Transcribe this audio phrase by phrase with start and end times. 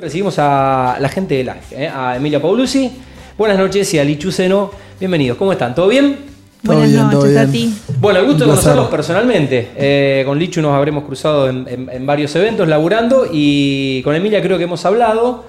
[0.00, 1.88] Recibimos a la gente de Life, ¿eh?
[1.88, 2.90] a Emilia Paulucci.
[3.38, 4.70] Buenas noches y a Lichu Seno.
[5.00, 5.74] Bienvenidos, ¿cómo están?
[5.74, 6.18] ¿Todo bien?
[6.62, 7.70] Todo Buenas bien, todo noches, bien.
[7.72, 7.94] Tati.
[7.98, 9.70] Bueno, el gusto de conocerlos personalmente.
[9.74, 14.42] Eh, con Lichu nos habremos cruzado en, en- en varios eventos laburando y con Emilia
[14.42, 15.46] creo que hemos hablado.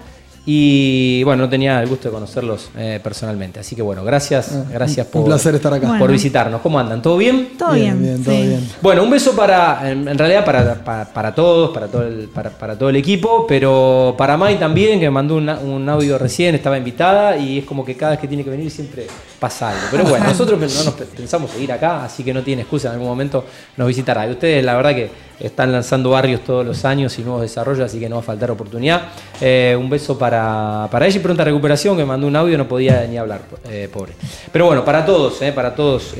[0.49, 3.59] Y bueno, no tenía el gusto de conocerlos eh, personalmente.
[3.59, 5.87] Así que bueno, gracias, Ah, gracias un por, placer estar acá.
[5.89, 6.13] por Bueno.
[6.13, 6.61] visitarnos.
[6.61, 7.01] ¿Cómo andan?
[7.01, 7.49] ¿Todo bien?
[7.59, 8.23] Todo Bien, bien.
[8.23, 8.47] bien, todo sí.
[8.47, 8.69] bien.
[8.81, 12.49] Bueno, un beso para, en, en realidad para, para, para todos, para todo, el, para,
[12.51, 16.55] para todo el equipo, pero para Mai también, que me mandó una- un audio recién,
[16.55, 19.05] estaba invitada y es como que cada vez que tiene que venir siempre
[19.41, 19.81] pasa algo.
[19.91, 22.93] Pero bueno, nosotros no nos pe- pensamos seguir acá, así que no tiene excusa, en
[22.93, 23.43] algún momento
[23.75, 24.25] nos visitará.
[24.25, 27.99] Y ustedes, la verdad que están lanzando barrios todos los años y nuevos desarrollos, así
[27.99, 29.09] que no va a faltar oportunidad.
[29.39, 33.05] Eh, un beso para, para ella y pronta recuperación, que mandó un audio, no podía
[33.07, 34.13] ni hablar, eh, pobre.
[34.51, 36.15] Pero bueno, para todos, eh, para todos,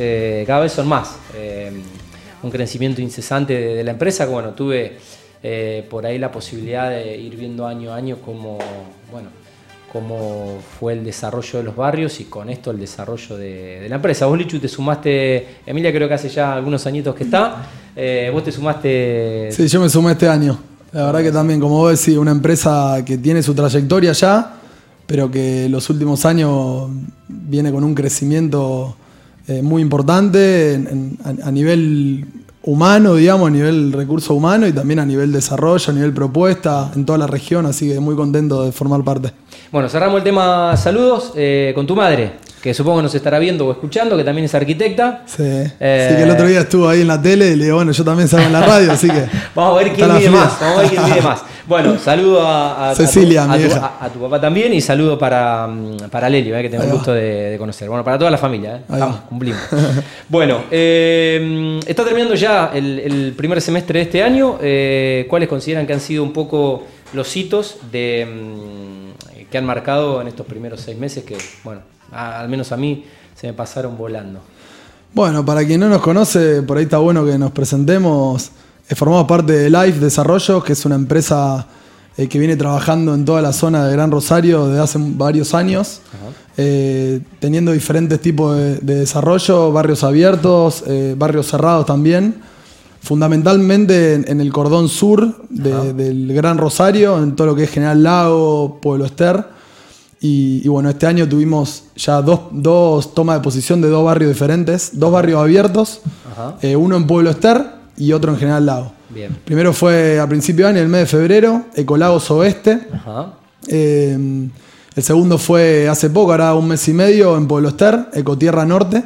[0.46, 1.18] cada vez son más.
[2.44, 4.26] Un crecimiento incesante de, la empresa.
[4.26, 4.98] que, Bueno, tuve
[5.90, 8.58] por ahí la posibilidad de ir viendo año a año cómo,
[9.12, 9.30] bueno,
[9.92, 13.96] cómo fue el desarrollo de los barrios y con esto el desarrollo de, de la
[13.96, 14.26] empresa.
[14.26, 17.66] Vos, Lichu, te sumaste, Emilia creo que hace ya algunos añitos que está,
[18.00, 19.50] eh, vos te sumaste...
[19.52, 20.58] Sí, yo me sumé este año.
[20.94, 24.54] La verdad que también, como vos decís, una empresa que tiene su trayectoria ya,
[25.08, 26.90] pero que los últimos años
[27.28, 28.96] viene con un crecimiento
[29.48, 30.88] eh, muy importante en-
[31.26, 32.26] en- a, a nivel
[32.64, 37.06] humano, digamos, a nivel recurso humano y también a nivel desarrollo, a nivel propuesta en
[37.06, 39.32] toda la región, así que muy contento de formar parte.
[39.72, 43.72] Bueno, cerramos el tema saludos eh, con tu madre, que supongo nos estará viendo o
[43.72, 45.24] escuchando, que también es arquitecta.
[45.26, 45.44] Sí.
[45.44, 47.92] Eh, Así que el otro día estuvo ahí en la tele y le digo, bueno,
[47.92, 49.26] yo también salgo en la radio, así que...
[49.56, 50.60] Vamos a ver quién mide más.
[50.60, 51.42] Vamos a ver quién mide más.
[51.68, 53.92] Bueno, saludo a, Cecilia, a, tu, hija.
[54.00, 56.92] a- a tu papá también y saludo para, mm, para Lelio, eh, que tengo el
[56.92, 57.90] gusto de, de conocer.
[57.90, 58.82] Bueno, para toda la familia, eh.
[58.88, 59.26] Vamos, va.
[59.28, 59.62] cumplimos.
[60.30, 64.58] bueno, eh, está terminando ya el, el primer semestre de este año.
[64.62, 66.84] Eh, ¿Cuáles consideran que han sido un poco
[67.14, 72.40] los hitos de, mm, que han marcado en estos primeros seis meses que, bueno, a-
[72.40, 73.04] al menos a mí
[73.36, 74.40] se me pasaron volando?
[75.14, 78.52] Bueno, para quien no nos conoce, por ahí está bueno que nos presentemos.
[78.90, 81.66] Eh, formamos parte de Life Desarrollo, que es una empresa
[82.18, 86.02] eh, que viene trabajando en toda la zona de Gran Rosario desde hace varios años,
[86.58, 92.42] eh, teniendo diferentes tipos de, de desarrollo, barrios abiertos, eh, barrios cerrados también.
[93.02, 97.70] Fundamentalmente en, en el cordón sur de- del Gran Rosario, en todo lo que es
[97.70, 99.46] General Lago, Pueblo Ester.
[100.20, 104.32] Y, y bueno, este año tuvimos ya dos, dos tomas de posición de dos barrios
[104.32, 106.02] diferentes, dos barrios abiertos,
[106.62, 107.64] eh, uno en Pueblo Ester
[107.98, 108.92] y otro en General Lago.
[109.10, 109.38] Bien.
[109.46, 112.88] Primero fue a principio de año, en el mes de febrero, Ecolagos Oeste.
[112.94, 113.34] Ajá.
[113.68, 114.48] Eh,
[114.96, 119.04] el segundo fue hace poco, ahora un mes y medio, en Pueblo Ester, Ecotierra Norte.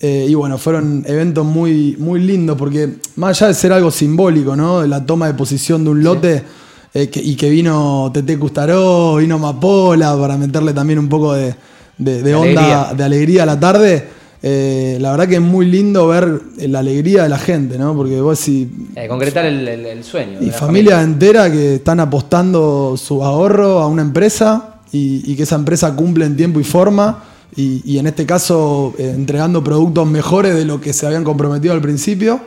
[0.00, 4.56] Eh, y bueno, fueron eventos muy, muy lindos porque más allá de ser algo simbólico,
[4.56, 4.80] ¿no?
[4.80, 6.42] De la toma de posición de un lote
[6.94, 11.54] eh, que- y que vino Tete Custaró, vino Mapola para meterle también un poco de,
[11.98, 12.94] de- onda, alegría.
[12.96, 14.08] de alegría a la tarde.
[14.44, 17.94] eh, la verdad que es muy lindo ver la alegría de la gente, ¿no?
[17.94, 20.38] Porque vos si Eh, concretar el, el- el sueño.
[20.40, 25.44] y la familia entera que están apostando su ahorro a una empresa y, y que
[25.44, 27.22] esa empresa cumple en tiempo y forma
[27.54, 31.72] y, y en este caso eh, entregando productos mejores de lo que se habían comprometido
[31.72, 32.40] al principio.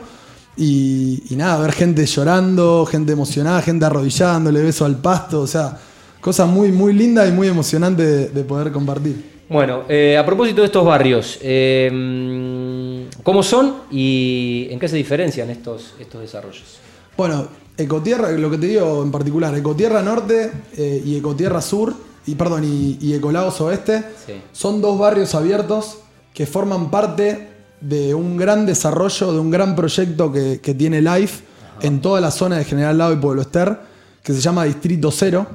[0.56, 5.78] Y, y nada, ver gente llorando, gente emocionada, gente arrodillándole beso al pasto, o sea,
[6.20, 9.36] cosas muy, muy lindas y muy emocionantes de, de poder compartir.
[9.48, 15.50] Bueno, eh, a propósito de estos barrios, eh, ¿cómo son y en qué se diferencian
[15.50, 16.78] estos, estos desarrollos?
[17.16, 21.94] Bueno, Ecotierra, lo que te digo en particular, Ecotierra Norte eh, y Ecotierra Sur,
[22.26, 24.32] y perdón, y, y Ecolagos Oeste, Sí.
[24.52, 25.98] son dos barrios abiertos
[26.34, 31.44] que forman parte de un gran desarrollo, de un gran proyecto que, que tiene Life
[31.82, 33.78] en toda la zona de General Lago y Pueblo Ester,
[34.22, 35.46] que se llama Distrito Cero.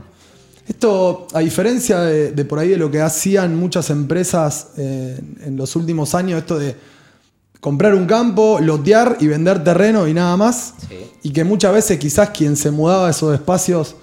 [0.68, 5.58] Esto, a diferencia de, de por ahí de lo que hacían muchas empresas eh, en
[5.58, 6.76] los últimos años, esto de
[7.60, 10.96] comprar un campo, lotear y vender terreno y nada más, Sí.
[11.24, 13.96] y que muchas veces quizás quien se mudaba a esos espacios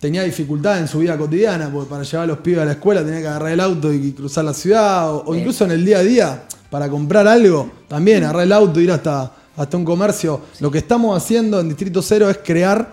[0.00, 3.04] tenía dificultad en su vida cotidiana, porque para llevar a los pibes a la escuela
[3.04, 5.98] tenía que agarrar el auto y cruzar la ciudad, o, o incluso en el día
[5.98, 6.42] a día,
[6.72, 10.40] para comprar algo, también agarrar el auto, ir hasta, hasta un comercio.
[10.60, 12.90] Lo que estamos haciendo en Distrito Cero es crear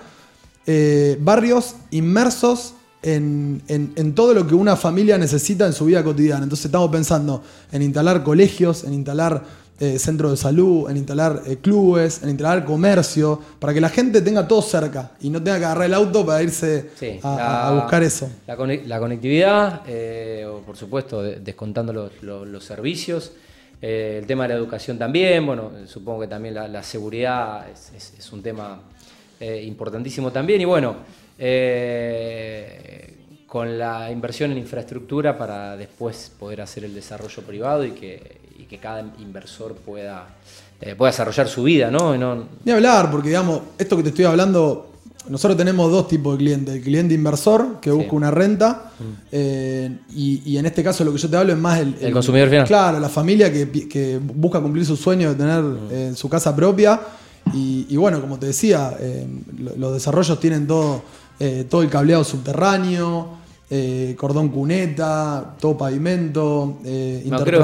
[0.68, 6.04] eh, barrios inmersos en, en- en todo lo que una familia necesita en su vida
[6.04, 6.44] cotidiana.
[6.44, 7.42] Entonces estamos pensando
[7.72, 9.44] en instalar colegios, en instalar
[9.80, 14.22] eh, centros de salud, en instalar eh, clubes, en instalar comercio, para que la gente
[14.22, 17.68] tenga todo cerca y no tenga que agarrar el auto para irse Sí, a, la-
[17.70, 18.28] a buscar eso.
[18.46, 23.32] La, cone- la conectividad, eh, o por supuesto, de- descontando los, los- los servicios.
[23.82, 28.44] Eh, el tema de la educación también, bueno, supongo que también la, seguridad es, un
[28.44, 28.80] tema
[29.40, 30.62] eh, importantísimo también.
[30.62, 30.96] Y bueno,
[31.38, 33.14] eh,
[33.48, 38.64] con la inversión en infraestructura para después poder hacer el desarrollo privado y que, y
[38.64, 40.28] que cada inversor pueda,
[40.98, 42.16] pueda desarrollar su vida, no-
[42.66, 44.89] Ni hablar, porque digamos, esto que te estoy hablando,
[45.28, 46.76] nosotros tenemos dos tipos de clientes.
[46.76, 48.92] El cliente inversor, que busca una renta,
[49.32, 51.96] eh, y, y en este caso lo que yo te hablo es más el...
[52.00, 52.66] El consumidor final.
[52.66, 57.00] Claro, la familia que, busca cumplir su sueño de tener eh, su casa propia.
[57.54, 59.28] Y, y bueno, como te decía, eh,
[59.58, 61.02] lo- los desarrollos tienen todo,
[61.40, 63.39] eh, todo el cableado subterráneo,
[63.72, 67.60] eh, cordón cuneta, todo pavimento, eh, no, creo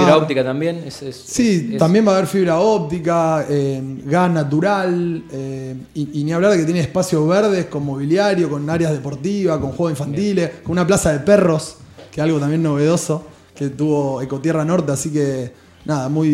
[0.00, 0.82] fibra, óptica también.
[0.86, 6.20] Es, es- Sí, es- también va a haber fibra óptica, eh, gas natural, eh, y,
[6.20, 9.92] y ni hablar de que tiene espacios verdes con mobiliario, con áreas deportivas, con juegos
[9.92, 11.76] infantiles, con una plaza de perros,
[12.10, 15.52] que es algo también novedoso, que tuvo Ecotierra Norte, así que
[15.84, 16.30] nada, muy,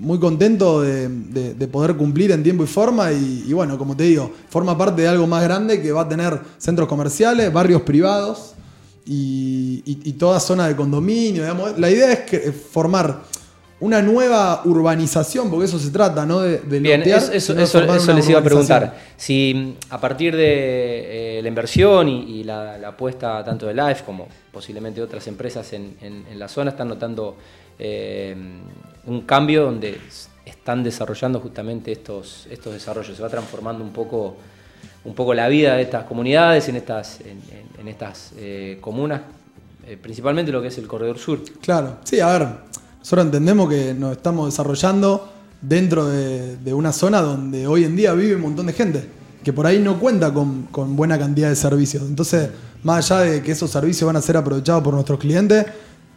[0.00, 3.96] muy contento de, de- de poder cumplir en tiempo y forma, y, y bueno, como
[3.96, 7.82] te digo, forma parte de algo más grande que va a tener centros comerciales, barrios
[7.82, 8.54] privados,
[9.06, 11.42] y, y- y toda zona de condominio.
[11.42, 11.78] digamos.
[11.78, 13.22] La idea es que, eh, formar
[13.80, 16.40] una nueva urbanización, porque eso se trata, ¿no?
[16.40, 17.80] De, de Bien, lotear, eso, eso-
[18.14, 18.94] les iba a preguntar.
[19.16, 23.74] Si mm, a partir de eh, la inversión y, y la, la apuesta tanto de
[23.74, 27.36] Life como posiblemente otras empresas en, en- en la zona están notando
[27.82, 28.36] eh,
[29.06, 29.98] un cambio donde
[30.44, 33.16] están desarrollando justamente estos, estos desarrollos.
[33.16, 34.36] Se va transformando un poco,
[35.04, 39.22] un poco la vida de estas comunidades, en estas, en, estas eh, comunas,
[39.86, 41.42] eh, principalmente lo que es el Corredor Sur.
[41.62, 42.48] Claro, sí, a ver,
[42.98, 48.12] nosotros entendemos que nos estamos desarrollando dentro de, de una zona donde hoy en día
[48.12, 49.08] vive un montón de gente,
[49.42, 52.02] que por ahí no cuenta con, con buena cantidad de servicios.
[52.02, 52.50] Entonces,
[52.82, 55.64] más allá de que esos servicios van a ser aprovechados por nuestros clientes,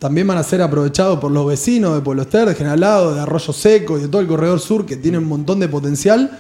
[0.04, 3.22] también van a ser aprovechados por los vecinos de Pueblo Ester, de General Lado, de
[3.22, 6.40] Arroyo Seco y de todo el corredor sur, que tiene un montón de potencial,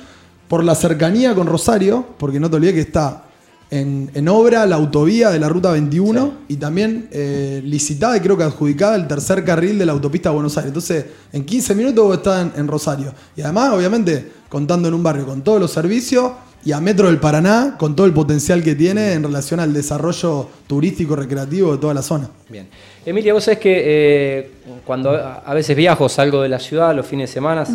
[0.49, 3.23] por la cercanía con Rosario, porque no te olvides que está
[3.69, 8.35] en, en obra la autovía de la Ruta 21 y también eh, licitada y creo
[8.35, 10.67] que adjudicada el tercer carril de la autopista Buenos Aires.
[10.67, 13.13] Entonces, en 15 minutos vos estás en, en Rosario.
[13.33, 16.33] Y además, obviamente, contando en un barrio con todos los servicios
[16.65, 20.47] y a metro del Paraná, con todo el potencial que tiene en relación al desarrollo
[20.67, 22.29] turístico recreativo de toda la zona.
[22.49, 22.67] Bien.
[23.05, 24.51] Emilia, vos sabés que eh,
[24.85, 27.65] cuando a veces viajo, salgo de la ciudad los fines de semana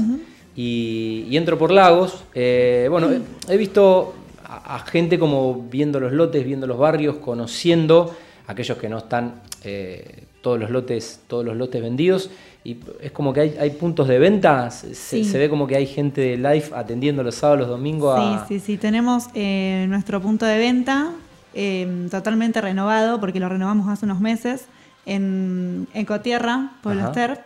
[0.56, 3.20] y, y entro por lagos, eh, bueno, he,
[3.52, 4.14] he visto
[4.44, 8.14] a, a gente como viendo los lotes, viendo los barrios, conociendo
[8.46, 12.31] aquellos que no están eh, todos los lotes, todos los lotes vendidos.
[12.64, 15.25] Y es como que hay, hay puntos de venta, se, Sí.
[15.25, 18.46] se ve como que hay gente de live atendiendo los sábados, los domingos a...
[18.46, 18.76] Sí, sí, sí.
[18.79, 21.12] Tenemos eh, nuestro punto de venta
[21.55, 24.67] eh, totalmente renovado, porque lo renovamos hace unos meses,
[25.06, 27.06] en Ecotierra, Pueblo.
[27.06, 27.41] Ester.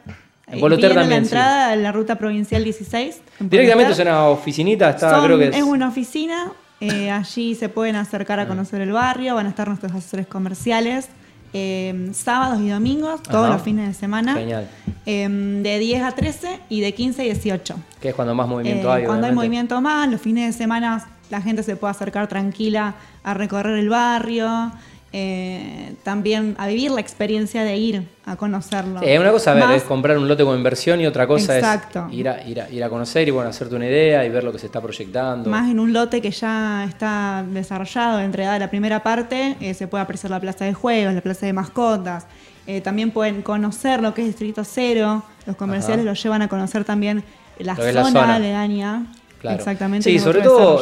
[0.48, 1.14] En Bien también, la sí.
[1.14, 3.14] entrada en la ruta provincial 16.
[3.16, 5.56] en Pueblo Directamente es una oficinita, está, Son- creo que es...
[5.56, 6.52] es una oficina.
[6.80, 11.08] eh, allí se pueden acercar a conocer el barrio, van a estar nuestros asesores comerciales.
[11.52, 13.54] Eh, sábados y domingos, todos Ajá.
[13.54, 14.34] los fines de semana.
[14.34, 14.69] Genial.
[15.06, 15.28] eh,
[15.62, 17.75] de 10 a 13 y de 15 a 18.
[18.00, 19.04] Que es cuando más movimiento Eh, hay.
[19.04, 19.34] cuando hay obviamente.
[19.34, 22.94] movimiento más, los fines de semana la gente se puede acercar tranquila
[23.25, 24.70] a recorrer el barrio,
[25.14, 29.00] eh, también a vivir la experiencia de ir a conocerlo.
[29.00, 31.56] Sí, una cosa a ver, Más- es comprar un lote como inversión y otra cosa
[31.58, 32.06] Exacto.
[32.10, 34.42] es ir a, ir, a, ir a conocer y bueno, hacerte una idea y ver
[34.42, 35.50] lo que se está proyectando.
[35.50, 40.02] Más en un lote que ya está desarrollado, entregada la primera parte, eh, se puede
[40.02, 42.26] apreciar la plaza de juegos, la plaza de mascotas.
[42.66, 45.22] Eh, también pueden conocer lo que es Distrito Cero.
[45.46, 46.10] Los comerciales Ajá.
[46.10, 47.22] los llevan a conocer también
[47.58, 48.34] la es la zona zona.
[48.36, 49.06] aledaña.
[49.40, 49.58] Claro.
[49.58, 50.08] Exactamente.
[50.08, 50.81] Sí, con sobre todo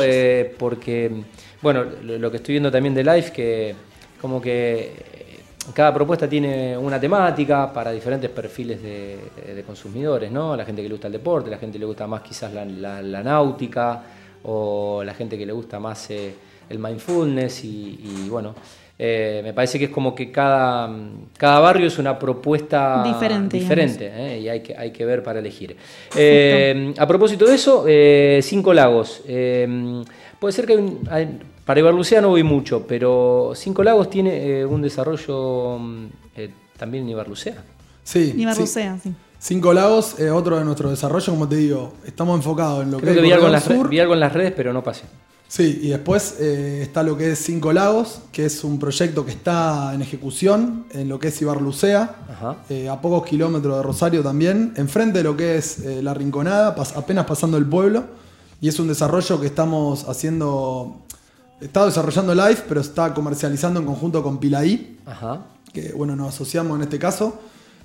[0.59, 1.23] porque,
[1.63, 3.75] bueno, lo, lo que estoy viendo también de Life, que
[4.21, 5.41] como que eh,
[5.75, 9.19] cada propuesta tiene una temática para diferentes perfiles de,
[9.55, 10.57] de consumidores, ¿no?
[10.57, 12.65] La gente que le gusta el deporte, la gente que le gusta más quizás la,
[12.65, 14.03] la- la náutica,
[14.43, 16.33] o la gente que le gusta más eh,
[16.69, 18.55] el mindfulness, y, y, bueno.
[18.99, 20.91] eh, me parece que es como que cada,
[21.37, 24.41] cada barrio es una propuesta Diferente, diferente ¿eh?
[24.41, 25.77] y hay que, hay que ver para elegir.
[26.17, 29.23] Eh, a propósito de eso, eh, Cinco Lagos.
[29.27, 30.03] Eh,
[30.39, 31.39] puede ser que hay un- hay-
[31.71, 37.05] para Ibarlucea no voy mucho, pero Cinco Lagos tiene eh, un desarrollo mm, eh, también
[37.05, 37.63] en Ibarlucea.
[38.03, 38.33] Sí.
[38.35, 39.15] Ni sí.
[39.39, 43.15] Cinco Lagos es otro de nuestros desarrollos, como te digo, estamos enfocados en lo Creo
[43.15, 43.89] que que es vi algo, en las, Sur.
[43.89, 45.03] vi algo en las redes, pero no pasé.
[45.47, 49.31] Sí, y después eh, está lo que es Cinco Lagos, que es un proyecto que
[49.31, 52.17] está en ejecución en lo que es Ibarlucea,
[52.69, 56.75] eh, a pocos kilómetros de Rosario también, enfrente de lo que es eh, La Rinconada,
[56.75, 58.07] pas- apenas pasando el pueblo,
[58.61, 60.97] y es un desarrollo que estamos haciendo,
[61.61, 65.43] está desarrollando live, pero está comercializando en conjunto con Pilaí, Ajá.
[65.73, 67.39] que bueno, nos asociamos en este caso.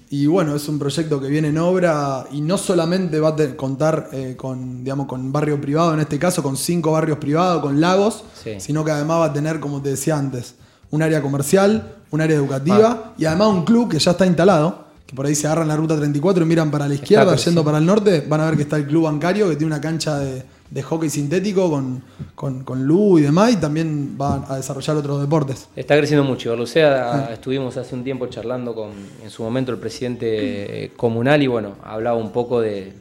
[0.10, 4.10] Y bueno, es un proyecto que viene en obra y no solamente va a contar
[4.14, 8.24] eh, con, digamos, con barrio privado, en este caso con cinco barrios privados, con lagos,
[8.44, 8.60] Sí.
[8.60, 10.56] sino que además va a tener, como te decía antes,
[10.92, 15.16] un área comercial, un área educativa y además un club que ya está instalado, que
[15.16, 17.66] por ahí se agarran la ruta 34 y miran para la izquierda, yendo sí.
[17.66, 20.18] para el norte, van a ver que está el club bancario, que tiene una cancha
[20.18, 24.98] de, de hockey sintético con, con, con luz y demás, y también va a desarrollar
[24.98, 25.68] otros deportes.
[25.76, 26.50] Está creciendo mucho.
[26.50, 28.90] Ibarlucea, estuvimos hace un tiempo charlando con,
[29.24, 32.94] en su momento, el presidente eh, comunal y bueno, hablaba un poco de,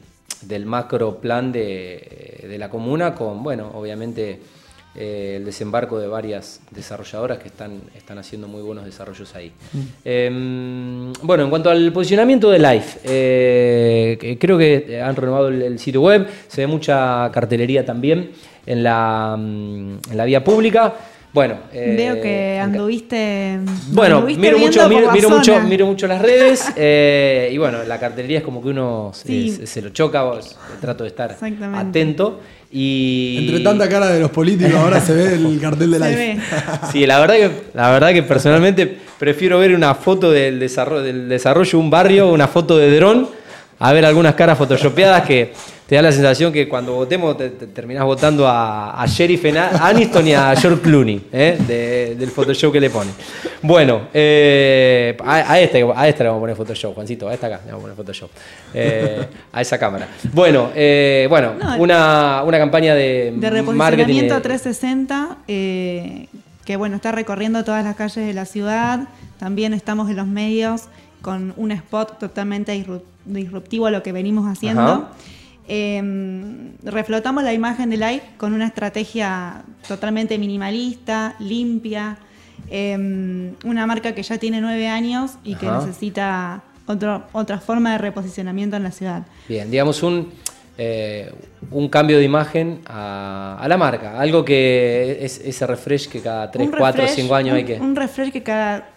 [0.43, 4.39] del macro plan de, de la comuna con, bueno, obviamente
[4.95, 9.51] eh, el desembarco de varias desarrolladoras que están, están haciendo muy buenos desarrollos ahí.
[10.03, 15.79] Eh, bueno, en cuanto al posicionamiento de Life, eh, creo que han renovado el, el
[15.79, 18.31] sitio web, se ve mucha cartelería también
[18.65, 20.93] en la, mm, en la vía pública.
[21.35, 23.59] Bueno, eh, Veo que ca- anduviste.
[23.89, 25.59] bueno, anduviste miro mucho, miro, mucho, zona.
[25.67, 29.51] miro mucho las redes eh, y bueno, la cartelería es como que uno se- Sí.
[29.51, 31.35] se, se lo choca, vos- trato de estar
[31.75, 32.39] atento
[32.71, 36.15] y Entre tanta cara de los políticos, ahora se ve el cartel de Se Life.
[36.15, 36.39] ve.
[36.93, 41.27] Sí, la verdad que la verdad que personalmente prefiero ver una foto del desarrollo del
[41.27, 43.27] desarrollo de un barrio, una foto de dron,
[43.79, 45.51] a ver algunas caras photoshopeadas que
[45.87, 49.45] te da la sensación que cuando votemos te, te terminás votando a, a Sheriff
[49.79, 51.57] Aniston y a George Clooney, ¿eh?
[51.67, 53.11] De- del Photoshop que le pone.
[53.61, 57.47] Bueno, eh, a, a este, a esta le vamos a poner Photoshop, Juancito, a esta
[57.47, 58.29] acá le vamos a poner Photoshop.
[58.73, 60.07] Eh, a esa cámara.
[60.33, 63.55] Bueno, eh, bueno, No, una, una campaña de, de marketing.
[63.55, 66.27] reposicionamiento de- 360, eh,
[66.65, 69.07] que bueno, está recorriendo todas las calles de la ciudad.
[69.39, 70.83] También estamos en los medios
[71.21, 74.81] con un spot totalmente disru- disruptivo a lo que venimos haciendo.
[74.81, 75.09] Ajá.
[75.67, 82.17] Eh, reflotamos la imagen de Live con una estrategia totalmente minimalista, limpia.
[82.69, 87.97] eh, una marca que ya tiene nueve años y que necesita otro, otra forma de
[87.99, 89.23] reposicionamiento en la ciudad.
[89.47, 90.31] Bien, digamos un,
[90.77, 91.31] eh,
[91.71, 96.49] un cambio de imagen a, a la marca, algo que es ese refresh que cada
[96.49, 97.79] 3, Un 4, refresh, 5 años un- hay que...
[97.79, 98.89] Un refresh que cada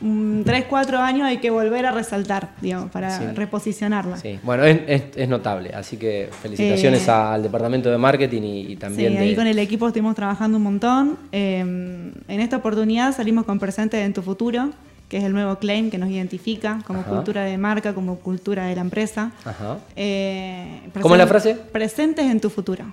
[0.00, 3.24] 3, 4 años hay que volver a resaltar, digamos, para Sí.
[3.34, 4.18] reposicionarla.
[4.18, 8.60] Sí, bueno, es, es- es notable, así que felicitaciones Eh, al departamento de marketing y,
[8.60, 11.16] y Sí, también ahí con el equipo estuvimos trabajando un montón.
[11.32, 14.70] Eh, en esta oportunidad salimos con Presente en tu futuro,
[15.08, 17.10] que es el nuevo claim que nos identifica como Ajá.
[17.10, 19.30] cultura de marca, como cultura de la empresa.
[19.44, 19.78] Ajá.
[19.96, 21.54] Eh, ¿Cómo es la frase?
[21.54, 22.84] Presentes en tu futuro.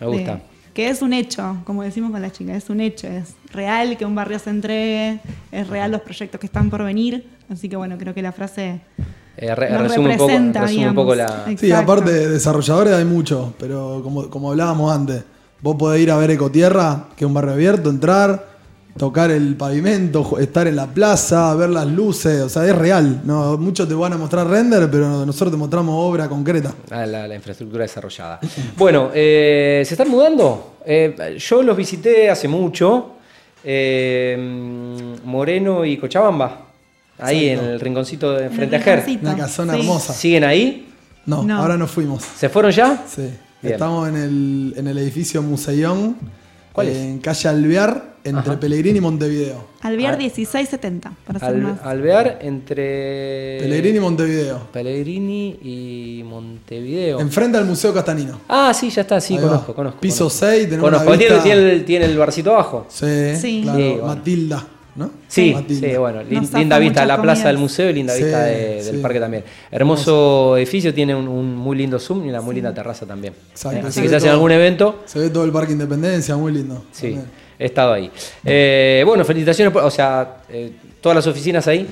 [0.00, 0.40] Me gusta.
[0.74, 4.04] Que es un hecho, como decimos con las chicas, es un hecho, es real que
[4.04, 5.20] un barrio se entregue,
[5.52, 8.80] es real los proyectos que están por venir, así que bueno, creo que la frase
[9.36, 11.34] Eh, re- nos resume un poco, representa, resume un poco digamos.
[11.36, 11.42] la...
[11.52, 11.60] Exacto.
[11.66, 15.24] Sí, aparte de desarrolladores hay muchos, pero como, como hablábamos antes,
[15.62, 18.49] vos podés ir a ver Ecotierra, que es un barrio abierto, entrar,
[18.96, 23.22] tocar el pavimento, estar en la plaza, ver las luces, o sea, es real.
[23.24, 23.56] ¿no?
[23.56, 26.74] Muchos te van a mostrar render, pero nosotros te mostramos obra concreta.
[26.90, 28.40] Ah, la, la infraestructura desarrollada.
[28.76, 30.76] Bueno, eh, ¿se están mudando?
[30.84, 33.12] Eh, yo los visité hace mucho,
[33.64, 36.66] eh, Moreno y Cochabamba,
[37.18, 39.04] ahí en el rinconcito de frente a Ger.
[39.22, 39.80] Una casona Sí.
[39.80, 40.12] hermosa.
[40.12, 40.88] ¿Siguen ahí?
[41.26, 41.58] No, No.
[41.58, 42.22] ahora nos fuimos.
[42.22, 43.04] ¿Se fueron ya?
[43.06, 43.28] Sí.
[43.62, 43.74] Bien.
[43.74, 46.16] Estamos en el, en el edificio Museyón,
[46.72, 46.96] ¿Cuál eh, es?
[46.98, 48.60] en calle Alvear, entre Ajá.
[48.60, 49.64] Pellegrini y Montevideo.
[49.82, 50.18] Alvear Ah.
[50.18, 51.80] 1670, para ser Al- más.
[51.82, 53.58] Alvear entre...
[53.60, 54.58] Pellegrini y Montevideo.
[54.72, 57.20] Pellegrini y Montevideo.
[57.20, 58.40] Enfrente al Museo Castanino.
[58.48, 59.48] Ah, sí, ya está, sí, Ahí va.
[59.48, 60.00] conozco, conozco.
[60.00, 60.46] Piso conozco.
[60.46, 62.86] 6, tenemos Conozco, una tiene, vista- tiene el, tiene el barcito abajo.
[62.88, 63.06] Sí,
[63.40, 63.60] Sí.
[63.62, 63.78] claro.
[63.78, 64.06] Sí, bueno.
[64.06, 65.10] Matilda, ¿no?
[65.28, 65.88] Sí, Matilda.
[65.88, 68.82] sí, bueno, Nos linda vista a la plaza del museo y linda Sí, vista de-
[68.84, 69.00] del sí.
[69.02, 69.44] parque también.
[69.70, 73.32] Hermoso edificio, tiene un, un muy lindo zoom y una muy linda terraza también.
[73.50, 74.34] Exacto, Eh, se así que si hacen todo.
[74.34, 76.84] algún evento, Se ve todo el Parque Independencia, muy lindo.
[76.92, 77.24] sí, también.
[77.60, 78.10] He estado ahí.
[78.44, 81.86] Eh, bueno, felicitaciones, por- o sea, eh, todas las oficinas ahí.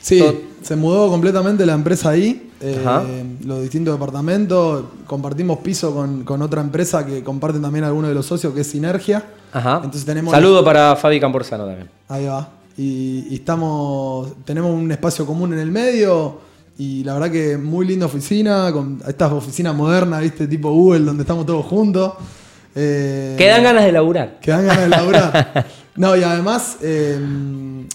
[0.00, 6.24] Sí, Todo- se mudó completamente la empresa ahí, eh, los distintos departamentos, compartimos piso con,
[6.24, 9.24] con otra empresa que comparten también algunos de los socios, que es Sinergia.
[9.52, 9.76] Ajá.
[9.76, 11.88] Entonces tenemos Saludo para Fabi Camporzano también.
[12.08, 12.48] Ahí va.
[12.78, 16.38] Y, y estamos, tenemos un espacio común en el medio
[16.78, 21.24] y la verdad que muy linda oficina, con estas oficinas modernas, viste, tipo Google, donde
[21.24, 22.14] estamos todos juntos.
[22.74, 24.38] Eh, Que dan ganas de laburar.
[24.40, 25.66] Que dan ganas de laburar.
[25.96, 27.18] no, y además, eh,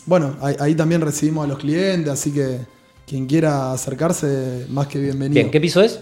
[0.05, 2.60] bueno, ahí, ahí también recibimos a los clientes, así que
[3.08, 5.34] quien quiera acercarse, más que bienvenido.
[5.36, 6.00] Bien, ¿qué piso es?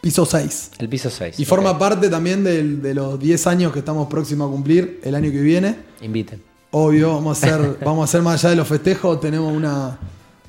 [0.00, 0.70] Piso 6.
[0.78, 1.38] El piso 6.
[1.40, 5.14] Y forma parte también del- de los 10 años que estamos próximos a cumplir el
[5.14, 5.76] año que viene.
[6.02, 6.42] Inviten.
[6.72, 9.98] Obvio, vamos a hacer, vamos a hacer más allá de los festejos, tenemos una,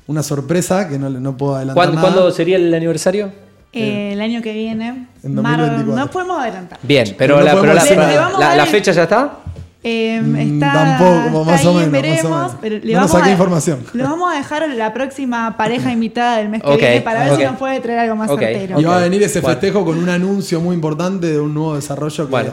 [0.08, 1.74] una sorpresa que no, no puedo adelantar.
[1.86, 2.12] ¿Cuándo, nada.
[2.14, 3.32] cuándo sería el aniversario?
[3.82, 5.96] Eh, el año que viene, En mar- 2024.
[6.04, 6.78] no podemos adelantar.
[6.82, 9.32] Bien, pero, no la, pero la- la- la- fecha ya está.
[9.88, 12.22] Eh, Mm, está, tampoco, está más ahí, o menos, más o veremos.
[12.24, 12.52] menos.
[12.60, 13.78] pero le No nos vamos saqué a- información.
[13.92, 17.36] Lo vamos a dejar a la próxima pareja invitada del mes que viene para ver
[17.36, 18.40] si nos puede traer algo más Ok.
[18.40, 18.80] certero.
[18.80, 22.24] Y va a venir ese festejo con un anuncio muy importante de un nuevo desarrollo
[22.24, 22.52] que Bueno.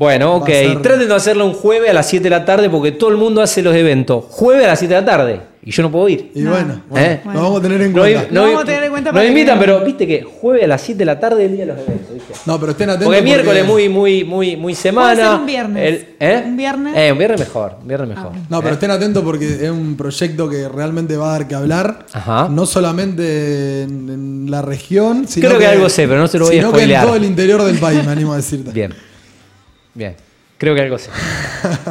[0.00, 0.46] Bueno, ok.
[0.48, 3.18] Ser- Traten de hacerlo un jueves a las 7 de la tarde porque todo el
[3.18, 4.24] mundo hace los eventos.
[4.30, 5.40] Jueves a las 7 de la tarde.
[5.62, 6.32] Y yo no puedo ir.
[6.34, 6.52] Y No.
[6.52, 7.20] bueno, bueno, ¿Eh?
[7.22, 8.22] lo vamos a tener en No, cuenta.
[8.30, 10.66] no- Lo vamos a tener en cuenta nos que invitan, pero viste que jueves a
[10.68, 12.14] las 7 de la tarde es el día de los eventos.
[12.14, 12.32] ¿viste?
[12.46, 13.08] No, pero estén atentos.
[13.08, 15.12] Porque miércoles muy, muy, muy, muy semana.
[15.16, 15.84] Puede ser un viernes.
[15.86, 16.42] El- ¿eh?
[16.46, 16.94] ¿Un viernes?
[16.96, 17.76] Eh, un viernes mejor.
[17.82, 18.32] Un viernes mejor.
[18.48, 18.72] No, pero ¿Eh?
[18.72, 22.06] estén atentos porque es un proyecto que realmente va a dar que hablar.
[22.14, 22.48] Ajá.
[22.50, 26.46] No solamente en, en la región, sino Creo que algo sé, pero no te lo
[26.46, 27.04] voy a sino que en spoilear.
[27.04, 28.70] todo el interior del país, me animo a decirte.
[28.72, 28.94] Bien.
[29.94, 30.14] Bien.
[30.58, 31.10] Creo que algo sé.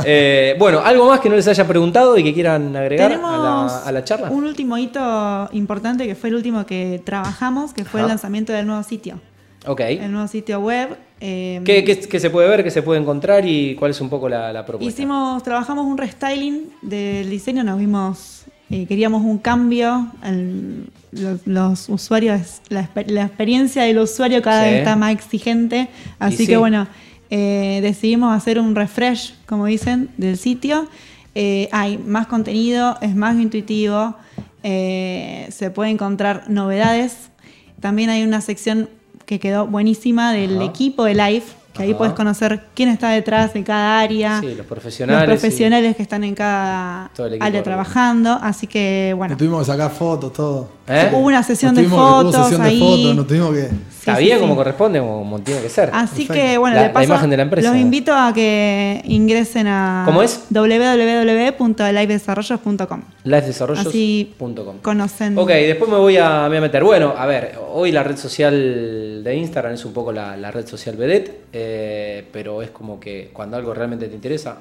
[0.06, 3.44] Eh, bueno, ¿algo más que no les haya preguntado y que quieran agregar a Tenemos
[3.44, 4.29] la, a la charla?
[4.32, 8.65] un último hito importante que fue el último que trabajamos, que fue el lanzamiento del
[8.65, 9.20] nuevo sitio.
[9.68, 9.82] Ok.
[9.82, 10.98] El nuevo sitio web.
[11.22, 14.10] eh, ¿Qué, qué- qué se puede ver, qué se puede encontrar y cuál es un
[14.10, 14.91] poco la, la propuesta?
[14.91, 21.89] Hicimos, trabajamos un restyling del diseño, nos vimos, eh, queríamos un cambio, el- los, los
[21.89, 24.70] usuarios, la, exper- la experiencia del usuario cada Sí.
[24.70, 25.89] vez está más exigente,
[26.20, 26.48] así sí.
[26.48, 26.88] que bueno,
[27.29, 30.88] eh, decidimos hacer un refresh, como dicen, del sitio.
[31.36, 34.15] Eh, hay más contenido, es más intuitivo,
[34.63, 37.29] eh, se puede encontrar novedades.
[37.79, 38.89] También hay una sección
[39.25, 40.65] que quedó buenísima del Ajá.
[40.65, 41.43] equipo de Live,
[41.74, 45.29] que ahí puedes conocer quién está detrás de cada área, Sí, los profesionales.
[45.29, 48.38] los profesionales que están en cada área trabajando.
[48.41, 50.71] Así que, bueno, Nos tuvimos que sacar fotos, todo.
[50.88, 51.09] ¿Eh?
[51.13, 52.79] hubo una sesión Nos de tuvimos- fotos sesión ahí.
[52.79, 53.69] de fotos, nos tuvimos que.
[54.09, 54.57] Está Sí, bien sí, como sí.
[54.57, 55.89] corresponde, como, como tiene que ser.
[55.93, 56.33] Así Perfecto.
[56.33, 57.69] que, bueno, La- de la paso, imagen de la empresa.
[57.71, 60.43] los invito a que ingresen a ¿Cómo es?
[60.49, 63.01] www.livedesarrollos.com.
[63.23, 64.79] Livedesarrollos.com.
[64.81, 65.37] Conocen.
[65.37, 66.83] Ok, después me voy, a, me voy a meter.
[66.83, 70.67] Bueno, a ver, hoy la red social de Instagram es un poco la, la red
[70.67, 74.57] social vedette, eh, pero es como que cuando algo realmente te interesa,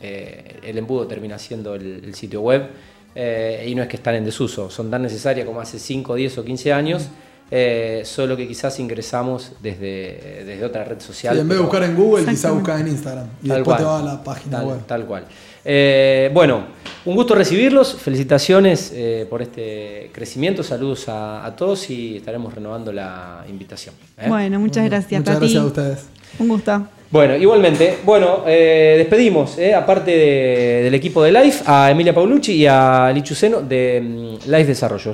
[0.00, 2.66] eh, el embudo termina siendo el, el sitio web
[3.14, 6.38] eh, y no es que están en desuso, son tan necesarias como hace 5, 10
[6.38, 7.08] o 15 años,
[7.56, 11.34] eh, solo que quizás ingresamos desde, desde otra red social.
[11.34, 13.26] Sí, en vez de buscar en Google, quizás buscar en Instagram.
[13.42, 13.78] Y Tal después cual.
[13.78, 14.78] te va a la página tal, web.
[14.86, 15.24] Tal cual.
[15.64, 16.64] Eh, bueno,
[17.04, 17.94] un gusto recibirlos.
[17.94, 20.62] Felicitaciones eh, por este crecimiento.
[20.64, 23.94] Saludos a, a todos y estaremos renovando la invitación.
[24.18, 24.24] ¿eh?
[24.28, 26.06] Bueno, muchas gracias, Muchas gracias a ustedes.
[26.40, 26.86] Un gusto.
[27.10, 32.54] Bueno, igualmente, bueno, eh, despedimos, eh, aparte de- del equipo de Life, a Emilia Paulucci
[32.54, 35.12] y a Lichuceno de mm, Life Desarrollo.